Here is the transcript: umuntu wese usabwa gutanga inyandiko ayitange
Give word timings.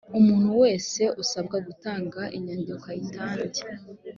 umuntu 0.19 0.49
wese 0.61 1.01
usabwa 1.21 1.57
gutanga 1.67 2.21
inyandiko 2.37 2.85
ayitange 2.93 3.61